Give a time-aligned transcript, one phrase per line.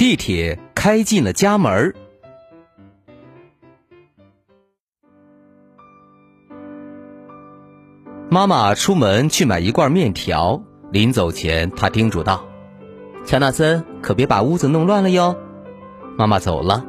[0.00, 1.94] 地铁开进了家门儿。
[8.30, 12.46] 妈妈出门去买一罐面条，临走前，她叮嘱道
[13.26, 15.36] ：“乔纳森，可别把屋子弄乱了哟。”
[16.16, 16.82] 妈妈走了，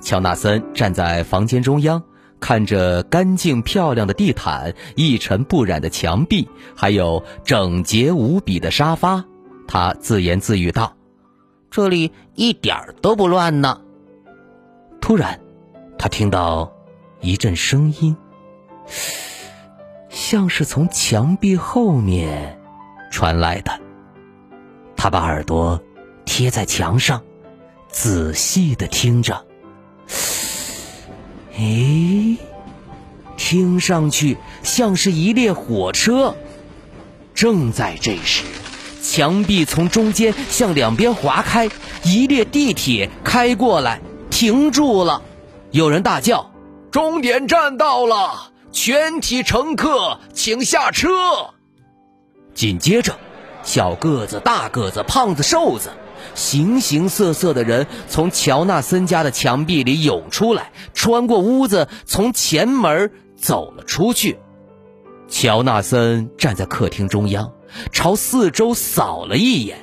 [0.00, 2.02] 乔纳森站在房间中央，
[2.40, 9.26] 看着干净漂亮的地毯、一尘不染的墙壁，还有整洁无比的沙发，
[9.68, 10.96] 他自言自语道。
[11.74, 13.80] 这里一点儿都不乱呢。
[15.00, 15.40] 突然，
[15.98, 16.72] 他听到
[17.20, 18.16] 一阵声音，
[20.08, 22.60] 像是从墙壁后面
[23.10, 23.80] 传来的。
[24.96, 25.82] 他把耳朵
[26.24, 27.20] 贴在墙上，
[27.88, 29.44] 仔细的听着。
[31.56, 32.36] 诶，
[33.36, 36.36] 听上去像是一列火车。
[37.34, 38.44] 正在这时。
[39.04, 41.68] 墙壁从中间向两边划开，
[42.04, 45.22] 一列地铁开过来，停住了。
[45.70, 46.50] 有人大叫
[46.90, 51.10] ：“终点站到了，全体乘客请下车。”
[52.54, 53.14] 紧接着，
[53.62, 55.90] 小个子、大个子、胖子、瘦子，
[56.34, 64.38] 形形色色的人从乔纳森家的墙壁里涌出来，穿过屋子，从前门走了出去。
[65.28, 67.52] 乔纳森站在客厅中央。
[67.92, 69.78] 朝四周扫了一眼，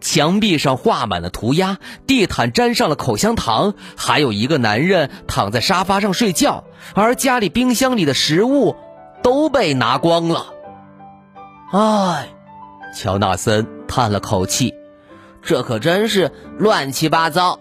[0.00, 8.76] 墙壁上画满了涂鸦，地毯沾上了口香糖，还有一个男人躺在沙发上睡觉，而家里冰箱里的食物
[9.22, 10.46] 都被拿光了。
[11.72, 12.28] 唉，
[12.94, 14.74] 乔纳森叹了口气，
[15.42, 17.58] 这可真是乱七八糟。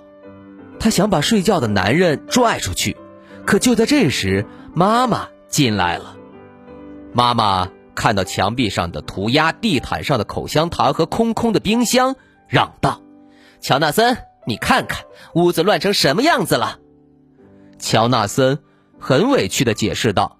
[0.79, 2.95] 他想把睡觉的男人拽出去，
[3.45, 4.45] 可就在这时，
[4.75, 6.15] 妈妈进来了。
[7.13, 7.69] 妈妈。
[7.97, 12.15] 看到墙壁上的涂鸦、地毯上的口香糖和空空的冰箱，
[12.47, 13.01] 嚷道
[13.59, 16.77] ：“乔纳森，你看看屋子乱成什么样子了！”
[17.79, 18.59] 乔纳森
[18.99, 20.37] 很委屈的解释道：“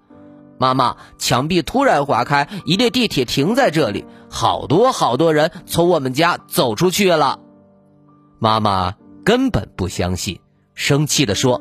[0.56, 7.40] 妈妈，墙壁突然划开，一列地铁停在这里，好多好多人从我们家走出去了。”
[8.38, 8.94] 妈妈
[9.24, 10.40] 根本不相信，
[10.74, 11.60] 生气的说：“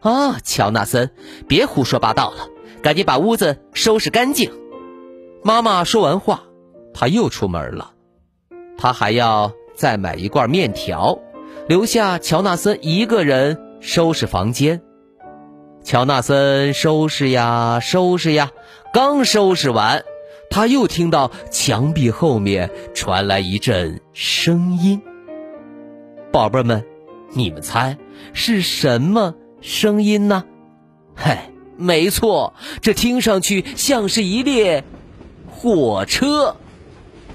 [0.00, 1.10] 啊，乔纳森，
[1.46, 2.48] 别胡说八道了，
[2.82, 4.50] 赶紧把屋子收拾干净。”
[5.46, 6.44] 妈妈说完话，
[6.94, 7.92] 他又出门了。
[8.78, 11.18] 他还要再买一罐面条，
[11.68, 14.80] 留下乔纳森一个人收拾房间。
[15.82, 18.52] 乔纳森收拾呀收拾呀，
[18.94, 20.02] 刚收拾完，
[20.48, 25.02] 他又听到墙壁后面传来一阵声音。
[26.32, 26.86] 宝贝们，
[27.34, 27.98] 你们猜
[28.32, 30.44] 是什么声音呢？
[31.14, 31.36] 嘿，
[31.76, 34.84] 没错，这听上去像是一列。
[35.64, 36.56] 火车，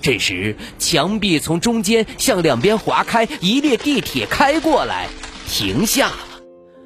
[0.01, 5.07] 这时墙壁从中间向两边划开，一列地铁开过来，
[5.47, 6.44] 停下了。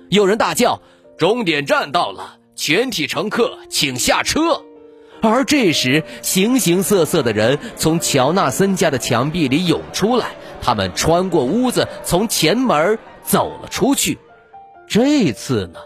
[0.08, 0.82] 有人大叫
[1.20, 4.62] ：“终点站到了，全体乘客请下车。”
[5.22, 10.28] 而这时，形形色色的人从乔纳森家的墙壁里涌出来，
[10.62, 14.18] 他们穿过屋子，从前门走了出去。
[14.88, 15.82] 这次呢？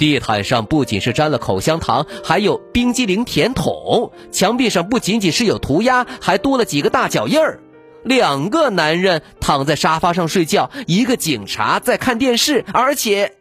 [0.00, 7.60] 地毯上不仅是沾了口香糖，还有冰激凌甜筒；墙壁上不仅仅是有涂鸦，还多了几个大脚印儿。
[8.02, 13.34] 两个男人躺在沙发上睡觉，一个警察在看电视，而且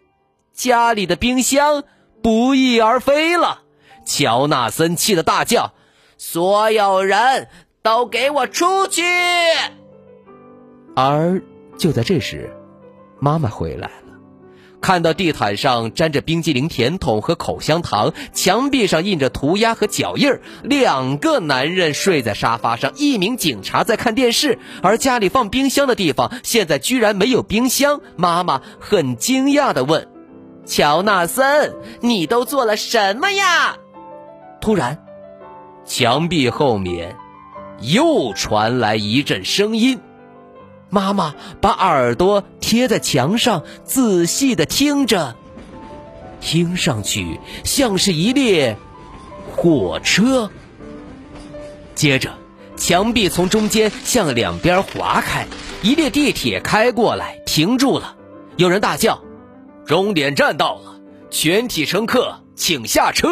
[0.54, 1.86] 家里的冰箱
[2.22, 3.62] 不翼而飞了。
[4.06, 5.72] 乔纳森气得大叫
[6.20, 7.48] ：“所有人
[7.82, 9.02] 都给我出去！”
[10.94, 11.42] 而
[11.78, 12.54] 就在这时，
[13.18, 13.90] 妈妈回来。
[14.82, 28.02] 看到地毯上沾着冰激凌甜筒和口香糖，墙壁上印着涂鸦和脚印儿，两个男人睡在沙发上，一名警察在看电视，而家里放冰箱的地方现在居然没有冰箱。
[28.16, 30.08] 妈妈很惊讶地问
[30.66, 33.76] ：“乔纳森，你都做了什么呀？”
[34.62, 35.04] 突然，
[35.86, 37.16] 墙壁后面
[37.82, 40.00] 又传来一阵声音。
[40.90, 45.36] 妈妈把耳朵贴在墙上，仔细的听着，
[46.42, 48.78] 听上去像是一列
[49.56, 50.50] 火车。
[51.96, 52.34] 接着，
[52.78, 55.46] 墙壁从中间向两边划开，
[55.82, 57.78] 一列地铁开过来，停。
[57.78, 58.16] 住了，
[58.58, 59.22] 有人大叫
[59.86, 61.00] ：“终点站到了，
[61.30, 63.28] 全体乘客请下车。”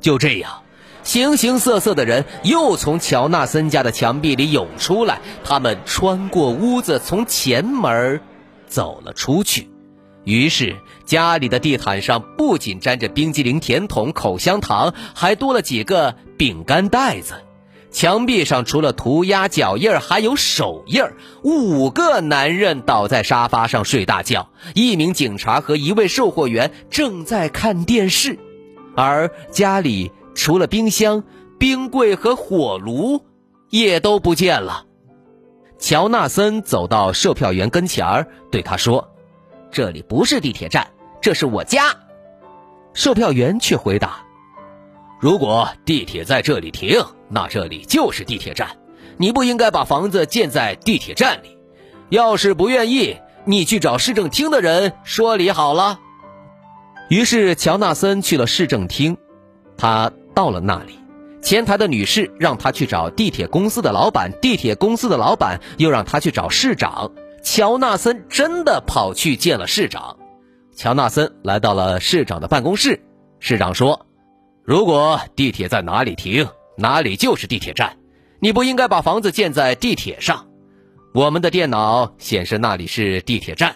[0.00, 0.62] 就这样，
[1.06, 8.20] 形形色色的人又从乔纳森家的墙壁里涌出来，他们穿过屋子，从前门
[8.66, 9.70] 走了出去。
[10.24, 10.74] 于是，
[11.04, 17.34] 家里的地毯上不仅沾着冰激凌甜筒、口香糖，还多了几个饼干袋子。
[17.92, 21.04] 墙壁上除了涂鸦、脚印，还有手印。
[21.44, 28.40] 五个男人倒在沙发上睡大觉，一名警察和一位售货员正在看电视，
[28.96, 31.24] 而家里除了冰箱、
[31.58, 33.24] 冰柜和火炉，
[33.70, 34.84] 也都不见了。
[35.78, 39.12] 乔纳森走到售票员跟前儿，对他说
[39.72, 40.86] ：“这里不是地铁站，
[41.20, 41.94] 这是我家。”
[42.94, 44.18] 售票员却回答。
[45.18, 48.68] 如果地铁在这里停，那这里就是地铁站。
[49.16, 51.58] 你不应该把房子建在地铁站里。
[52.10, 55.98] 要是不愿意，你去找市政厅的人说理好了。
[57.08, 59.16] 于是乔纳森去了市政厅。
[59.78, 60.98] 他到了那里，
[61.40, 67.10] 前台的女士让他去找地铁公司的老板，地铁公司的老板又让他去找市长。
[67.42, 70.14] 乔纳森真的跑去见了市长。
[70.76, 73.02] 乔纳森来到了市长的办公室，
[73.40, 73.98] 市长说。
[74.62, 76.46] 如果地铁在哪里停，
[76.76, 77.96] 哪里就是地铁站。
[78.38, 80.46] 你不应该把房子建在地铁上。
[81.14, 83.74] 我们的电脑显示那里是地铁站，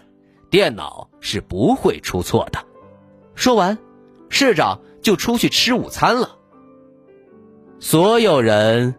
[0.50, 2.62] 电脑是不会出错的。
[3.34, 3.78] 说完，
[4.28, 6.36] 市长就出去吃午餐了。
[7.80, 8.94] 所有人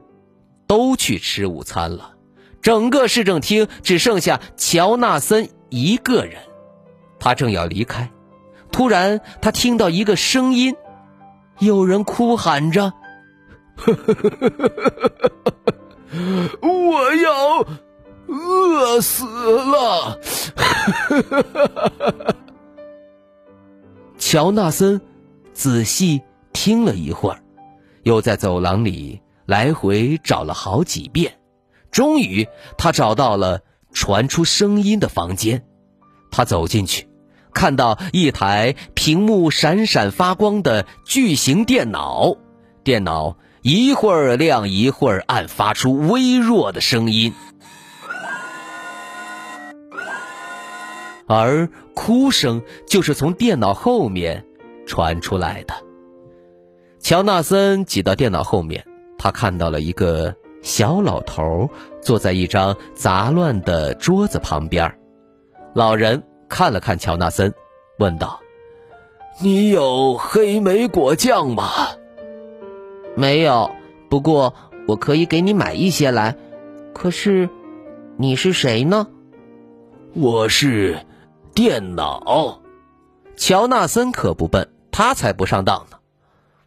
[0.68, 2.16] 都去吃午餐了，
[2.62, 6.42] 整个市政厅只剩下乔纳森一个人。
[7.20, 8.10] 他正要离开，
[8.72, 10.76] 突然他听到一个声音。
[11.60, 12.92] 有人哭喊着
[16.60, 17.64] ：“我要
[18.28, 20.20] 饿死了！”
[24.18, 25.00] 乔纳森
[25.54, 26.20] 仔细
[26.52, 27.44] 听了一会儿，
[28.04, 31.40] 又在走廊里来回找了好几遍，
[31.92, 33.62] 终于他找到了
[33.92, 35.64] 传出声音的房间。
[36.32, 37.08] 他走进去。
[37.54, 42.38] 看到一台屏幕闪闪发光的巨型电脑，
[42.82, 47.34] 电脑一会儿亮一会儿暗，发出微弱的声音，
[51.28, 54.46] 而哭声就是从电脑后面
[54.88, 55.74] 传出来的。
[57.02, 58.86] 乔纳森挤到电脑后面，
[59.18, 61.70] 他看到了一个小老头
[62.02, 64.94] 坐在一张杂乱的桌子旁边，
[65.74, 66.24] 老人。
[66.54, 67.54] 看了看乔纳森，
[67.98, 68.42] 问道
[69.40, 71.72] ：“你有黑莓果酱吗
[73.16, 73.72] ？”“没有，
[74.10, 74.54] 不过
[74.86, 76.36] 我可以给你买一些来。
[76.94, 77.50] 可是，
[78.18, 79.08] 你是谁呢
[80.14, 81.00] ？”“我是
[81.54, 82.62] 电脑。”
[83.38, 85.98] 乔纳森可不笨，他才不上当呢。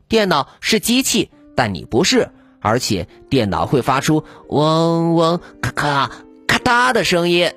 [0.09, 2.31] 电脑是机器，但你不是，
[2.61, 6.11] 而且电脑会发出嗡嗡、咔咔、
[6.47, 7.51] 咔嗒的声音。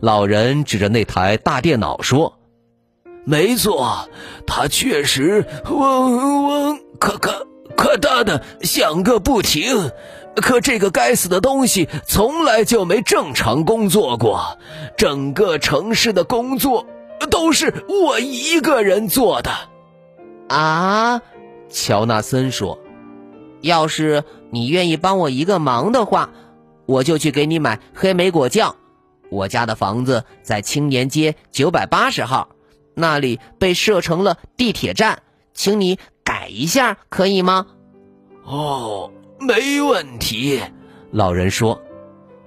[0.00, 2.38] 老人指着那台大电脑说
[3.26, 4.08] ：“没错，
[4.46, 7.32] 它确实嗡嗡咔咔
[7.76, 9.90] 咔嗒的响个不停。
[10.36, 14.56] 可这个该死的东西从来就没正常工作过，
[14.96, 16.86] 整个城市的工作
[17.28, 19.50] 都是我一个人做的。”
[20.48, 21.20] 啊，
[21.68, 22.78] 乔纳森说
[23.60, 26.30] ：“要是你愿意帮我一个忙的话，
[26.86, 28.76] 我就去给你买黑莓果酱。”
[29.30, 32.48] 我家的房子在青年街九百八十号，
[32.94, 35.22] 那里被设成了地铁站，
[35.52, 37.66] 请你改一下，可以吗？
[38.44, 40.62] 哦，没问题。
[41.10, 41.78] 老人说：“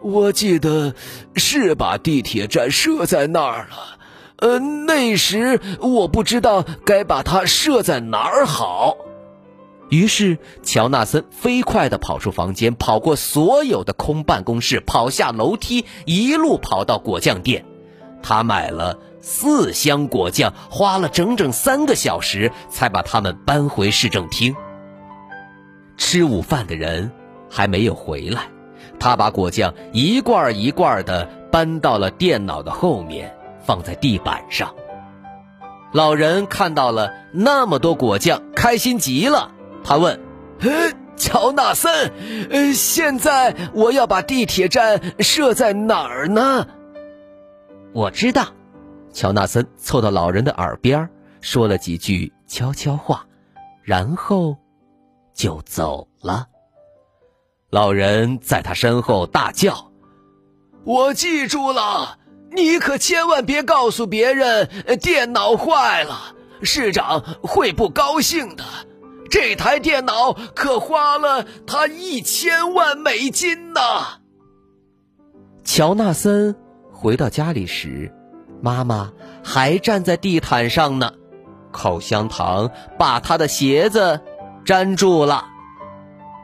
[0.01, 0.95] 我记得
[1.35, 3.99] 是把地铁站设在那儿了，
[4.37, 8.97] 呃，那时我不知道该把它设在哪儿好。”
[9.91, 17.65] 于是，乔纳森飞快地跑出房间，跑过所有的空办公室，跑下楼梯，一路跑到果酱店。
[18.23, 24.55] 他买了四箱果酱，花了整整三个小时才把它们搬回市政厅。
[25.97, 27.11] 吃午饭的人
[27.49, 28.43] 还没有回来，
[28.97, 34.73] 他把果酱一罐一罐地搬到了电脑的后面，放在地板上。
[35.91, 39.51] 老人看到了那么多果酱，开心极了。
[39.83, 40.19] 他问
[40.61, 42.11] ：“呃，乔纳森，
[42.49, 46.67] 呃，现在我要把地铁站设在哪儿呢？”
[47.93, 48.47] 我知道，
[49.11, 51.09] 乔纳森凑到老人的耳边
[51.41, 53.25] 说了几句悄悄话，
[53.83, 54.55] 然后
[55.33, 56.47] 就走了。
[57.69, 59.91] 老人在他身后大叫
[60.85, 62.17] ：“我记住了，
[62.51, 64.69] 你可千万别告诉别人
[65.01, 68.63] 电脑坏了，市长会不高兴的。
[69.31, 73.79] 这台电脑可花了他一千万美金呢。
[75.63, 76.55] 乔纳森
[76.91, 78.13] 回到家里时，
[78.61, 81.13] 妈妈还站在地毯上呢，
[81.71, 82.69] 口香糖
[82.99, 84.19] 把他的鞋子
[84.65, 85.45] 粘住了。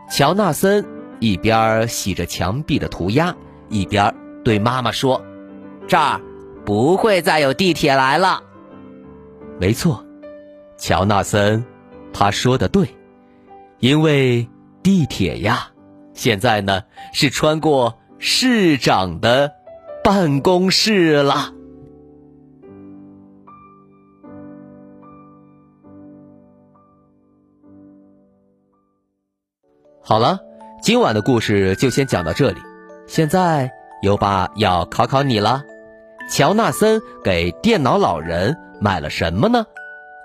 [0.10, 0.86] 乔纳森
[1.20, 3.36] 一边洗着墙壁的涂鸦，
[3.68, 4.16] 一边
[4.46, 5.22] 对妈妈说
[5.90, 6.22] ：“这儿
[6.66, 8.44] 不会再有地铁来了。”
[9.60, 10.06] 没错，
[10.78, 11.66] 乔纳森
[12.20, 12.98] 他说的对，
[13.78, 14.50] 因为
[14.82, 15.68] 地铁呀，
[16.16, 16.82] 现在呢
[17.14, 19.54] 是穿过市长的
[20.04, 21.54] 办公室了。
[30.02, 30.40] 好了，
[30.82, 32.58] 今晚的故事就先讲到这里。
[33.06, 33.72] 现在
[34.02, 35.62] 优爸要考考你了：
[36.32, 39.68] 乔纳森给电脑老人买了什么呢？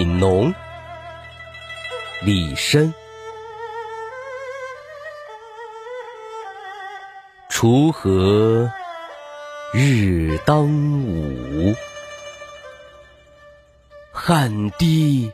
[0.00, 0.54] 悯农，
[2.22, 2.90] 李绅。
[7.50, 8.70] 锄禾
[9.74, 10.64] 日当
[11.04, 11.74] 午，
[14.10, 15.30] 汗滴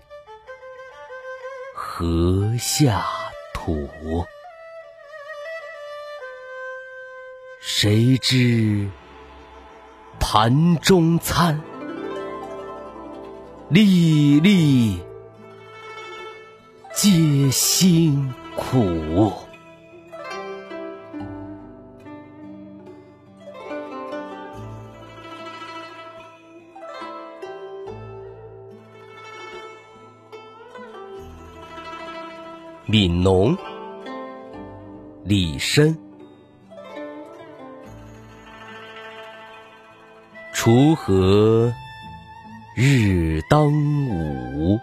[1.73, 3.07] 禾下
[3.55, 4.27] 土。
[7.61, 8.91] 谁知
[10.19, 11.61] 盘中餐，
[13.69, 15.01] 粒粒
[16.95, 19.33] 皆辛苦。
[32.89, 33.57] 悯农，
[35.25, 35.93] 李绅。
[40.55, 41.75] 锄禾
[42.79, 44.79] 日当午，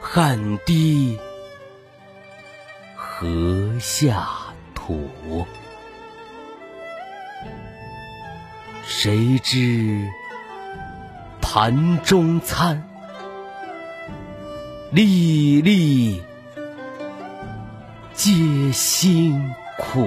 [0.00, 1.18] 汗滴
[2.96, 4.26] 禾下
[4.74, 5.46] 土。
[8.86, 10.08] 谁知
[11.42, 12.82] 盘中餐？
[14.92, 16.22] 粒粒
[18.14, 20.00] 皆辛苦。